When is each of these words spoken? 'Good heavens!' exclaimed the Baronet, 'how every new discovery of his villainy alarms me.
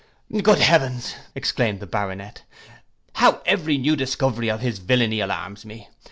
'Good 0.41 0.57
heavens!' 0.57 1.13
exclaimed 1.35 1.79
the 1.79 1.85
Baronet, 1.85 2.41
'how 3.13 3.39
every 3.45 3.77
new 3.77 3.95
discovery 3.95 4.49
of 4.49 4.61
his 4.61 4.79
villainy 4.79 5.19
alarms 5.19 5.63
me. 5.63 5.89